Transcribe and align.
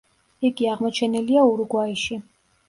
იგი 0.47 0.69
აღმოჩენილია 0.71 1.45
ურუგვაიში. 1.51 2.19